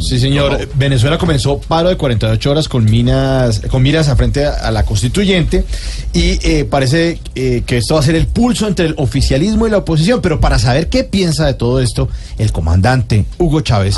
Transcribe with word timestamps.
Sí, 0.00 0.18
señor. 0.18 0.68
Venezuela 0.74 1.18
comenzó 1.18 1.58
paro 1.58 1.88
de 1.88 1.96
48 1.96 2.50
horas 2.50 2.68
con 2.68 2.84
minas, 2.84 3.62
con 3.70 3.82
miras 3.82 4.08
a 4.08 4.16
frente 4.16 4.44
a, 4.44 4.54
a 4.54 4.70
la 4.70 4.84
constituyente 4.84 5.64
y 6.12 6.38
eh, 6.46 6.64
parece 6.64 7.18
eh, 7.34 7.62
que 7.66 7.78
esto 7.78 7.94
va 7.94 8.00
a 8.00 8.02
ser 8.02 8.14
el 8.14 8.26
pulso 8.26 8.66
entre 8.66 8.86
el 8.86 8.94
oficialismo 8.98 9.66
y 9.66 9.70
la 9.70 9.78
oposición. 9.78 10.20
Pero 10.20 10.40
para 10.40 10.58
saber 10.58 10.88
qué 10.88 11.04
piensa 11.04 11.46
de 11.46 11.54
todo 11.54 11.80
esto, 11.80 12.08
el 12.38 12.52
comandante 12.52 13.26
Hugo 13.38 13.60
Chávez, 13.60 13.96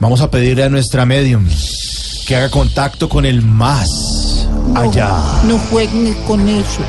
vamos 0.00 0.20
a 0.20 0.30
pedirle 0.30 0.64
a 0.64 0.68
nuestra 0.68 1.06
medium 1.06 1.46
que 2.26 2.36
haga 2.36 2.50
contacto 2.50 3.08
con 3.08 3.26
el 3.26 3.42
más 3.42 4.48
allá. 4.74 5.10
No 5.44 5.58
jueguen 5.70 6.14
con 6.26 6.48
eso. 6.48 6.80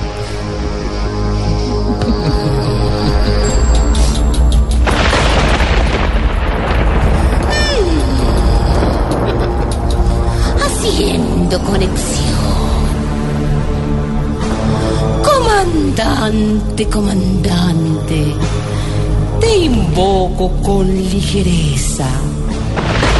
Comandante, 15.65 16.87
comandante. 16.89 18.35
Te 19.39 19.57
invoco 19.57 20.51
con 20.61 20.87
ligereza. 20.87 22.07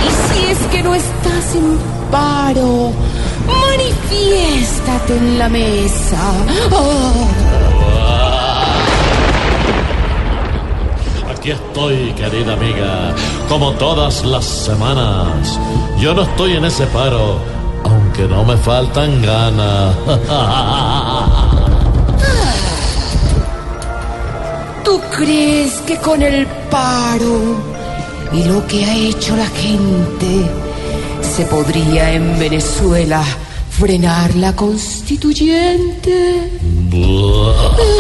Y 0.06 0.10
si 0.12 0.52
es 0.52 0.60
que 0.68 0.84
no 0.84 0.94
estás 0.94 1.56
en 1.56 1.80
paro, 2.12 2.92
manifiéstate 3.48 5.18
en 5.18 5.40
la 5.40 5.50
mesa. 5.50 6.22
Oh. 6.72 7.28
Aquí 11.32 11.50
estoy, 11.50 12.14
querida 12.14 12.54
amiga, 12.54 13.16
como 13.50 13.72
todas 13.72 14.24
las 14.24 14.46
semanas. 14.46 15.60
Yo 16.00 16.14
no 16.14 16.22
estoy 16.22 16.58
en 16.58 16.66
ese 16.66 16.86
paro, 16.88 17.40
aunque 17.84 18.28
no 18.28 18.44
me 18.44 18.56
faltan 18.58 19.22
ganas. 19.24 19.96
¿Tú 24.86 25.02
crees 25.18 25.82
que 25.88 25.98
con 25.98 26.22
el 26.22 26.46
paro 26.70 27.42
y 28.32 28.44
lo 28.44 28.66
que 28.68 28.86
ha 28.86 28.96
hecho 28.96 29.36
la 29.36 29.48
gente 29.48 30.46
se 31.22 31.44
podría 31.46 32.14
en 32.14 32.38
Venezuela 32.38 33.24
frenar 33.72 34.36
la 34.36 34.56
constituyente? 34.56 36.52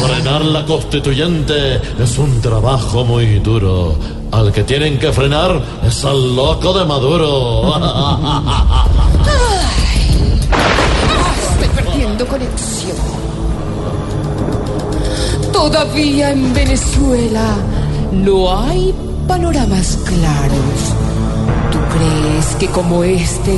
Frenar 0.00 0.44
la 0.46 0.64
constituyente 0.64 1.80
es 2.02 2.18
un 2.18 2.40
trabajo 2.40 3.04
muy 3.04 3.40
duro. 3.40 3.94
Al 4.32 4.52
que 4.52 4.64
tienen 4.64 4.98
que 4.98 5.12
frenar 5.12 5.60
es 5.86 6.02
al 6.04 6.34
loco 6.34 6.72
de 6.72 6.84
Maduro. 6.86 7.74
Todavía 15.72 16.32
en 16.32 16.52
Venezuela 16.52 17.54
no 18.10 18.60
hay 18.60 18.92
panoramas 19.28 19.98
claros. 20.04 20.94
¿Tú 21.70 21.78
crees 21.94 22.56
que 22.58 22.66
como 22.66 23.04
este 23.04 23.56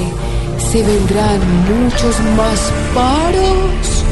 se 0.59 0.83
vendrán 0.83 1.41
muchos 1.73 2.21
más 2.37 2.71
paros? 2.95 4.05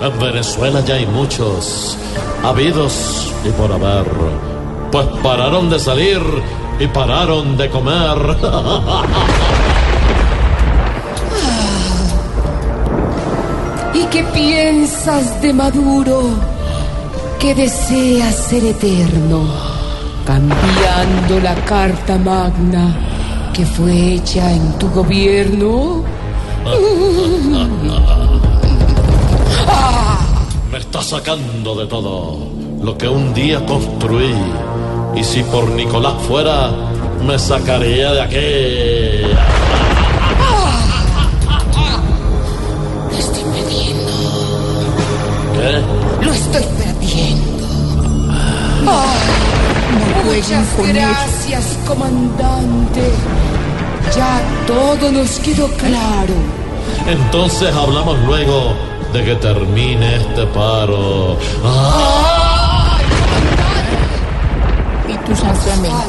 En 0.00 0.18
Venezuela 0.18 0.80
ya 0.80 0.94
hay 0.94 1.04
muchos, 1.04 1.98
habidos 2.42 3.34
y 3.44 3.50
por 3.50 3.70
haber. 3.70 4.06
Pues 4.90 5.06
pararon 5.22 5.68
de 5.68 5.78
salir 5.78 6.22
y 6.78 6.86
pararon 6.86 7.58
de 7.58 7.68
comer. 7.68 8.16
¿Y 14.10 14.12
qué 14.12 14.24
piensas 14.24 15.40
de 15.40 15.52
Maduro? 15.52 16.30
Que 17.38 17.54
desea 17.54 18.32
ser 18.32 18.64
eterno, 18.64 19.44
cambiando 20.26 21.38
la 21.40 21.54
carta 21.64 22.18
magna 22.18 22.92
que 23.52 23.64
fue 23.64 24.14
hecha 24.14 24.50
en 24.52 24.76
tu 24.78 24.90
gobierno. 24.90 26.02
Me 30.72 30.78
está 30.78 31.02
sacando 31.02 31.76
de 31.76 31.86
todo 31.86 32.48
lo 32.82 32.98
que 32.98 33.08
un 33.08 33.32
día 33.32 33.64
construí. 33.64 34.34
Y 35.14 35.22
si 35.22 35.44
por 35.44 35.70
Nicolás 35.70 36.14
fuera, 36.26 36.72
me 37.24 37.38
sacaría 37.38 38.12
de 38.12 38.22
aquí. 38.22 39.20
Jueguen 50.42 50.64
con 50.76 50.86
Muchas 50.86 50.88
eso. 50.88 50.92
gracias, 50.92 51.78
comandante. 51.86 53.10
Ya 54.16 54.40
todo 54.66 55.12
nos 55.12 55.38
quedó 55.40 55.68
claro. 55.76 56.34
Entonces 57.06 57.74
hablamos 57.74 58.18
luego 58.26 58.74
de 59.12 59.24
que 59.24 59.34
termine 59.36 60.16
este 60.16 60.46
paro. 60.46 61.36
¡Ah! 61.64 62.98
Y 65.08 65.16
tu 65.26 65.34
sacramento. 65.36 66.06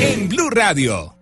En 0.00 0.28
Blue 0.28 0.50
Radio. 0.50 1.19